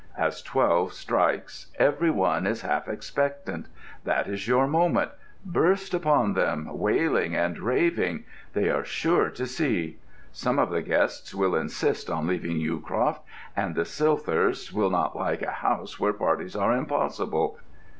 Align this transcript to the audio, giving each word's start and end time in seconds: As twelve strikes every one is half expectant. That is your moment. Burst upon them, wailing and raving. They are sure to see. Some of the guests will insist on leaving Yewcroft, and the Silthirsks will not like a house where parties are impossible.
As 0.17 0.41
twelve 0.41 0.93
strikes 0.93 1.67
every 1.77 2.09
one 2.09 2.47
is 2.47 2.63
half 2.63 2.87
expectant. 2.87 3.67
That 4.03 4.25
is 4.27 4.47
your 4.47 4.65
moment. 4.65 5.11
Burst 5.45 5.93
upon 5.93 6.33
them, 6.33 6.67
wailing 6.79 7.35
and 7.35 7.59
raving. 7.59 8.23
They 8.53 8.71
are 8.71 8.83
sure 8.83 9.29
to 9.29 9.45
see. 9.45 9.99
Some 10.31 10.57
of 10.57 10.71
the 10.71 10.81
guests 10.81 11.35
will 11.35 11.53
insist 11.55 12.09
on 12.09 12.25
leaving 12.25 12.57
Yewcroft, 12.57 13.19
and 13.55 13.75
the 13.75 13.85
Silthirsks 13.85 14.73
will 14.73 14.89
not 14.89 15.15
like 15.15 15.43
a 15.43 15.51
house 15.51 15.99
where 15.99 16.13
parties 16.13 16.55
are 16.55 16.75
impossible. 16.75 17.59